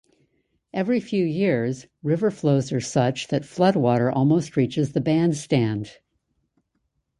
Every 0.73 0.99
few 0.99 1.23
years, 1.23 1.85
river 2.01 2.31
flows 2.31 2.71
are 2.71 2.81
such 2.81 3.27
that 3.27 3.45
flood 3.45 3.75
water 3.75 4.11
almost 4.11 4.57
reaches 4.57 4.93
the 4.93 4.99
Bandstand. 4.99 5.91